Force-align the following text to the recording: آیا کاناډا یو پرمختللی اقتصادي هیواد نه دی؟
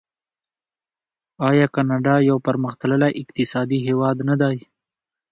آیا 1.49 1.67
کاناډا 1.75 2.15
یو 2.29 2.37
پرمختللی 2.45 3.09
اقتصادي 3.21 3.79
هیواد 3.87 4.17
نه 4.29 4.35
دی؟ 4.41 4.57